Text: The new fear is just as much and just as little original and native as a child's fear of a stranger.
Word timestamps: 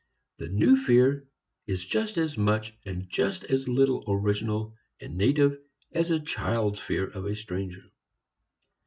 The 0.39 0.49
new 0.49 0.77
fear 0.77 1.27
is 1.67 1.85
just 1.87 2.17
as 2.17 2.35
much 2.35 2.75
and 2.87 3.07
just 3.07 3.43
as 3.43 3.67
little 3.67 4.03
original 4.07 4.73
and 4.99 5.15
native 5.15 5.59
as 5.91 6.09
a 6.09 6.19
child's 6.19 6.79
fear 6.79 7.05
of 7.07 7.25
a 7.27 7.35
stranger. 7.35 7.83